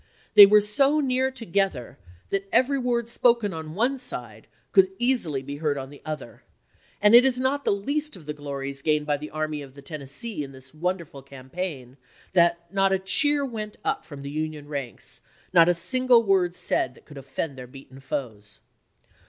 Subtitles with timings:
[0.33, 1.99] They were so near together
[2.31, 6.41] that every word spoken on one side could easily be heard on the other,
[6.99, 9.81] and it is not the least of the glories gained by the Army of the
[9.83, 11.97] Tennessee in this wonderful campaign
[12.31, 15.21] that not a cheer went up from the Union ranks,
[15.53, 18.59] not a single word that could offend their beaten foes.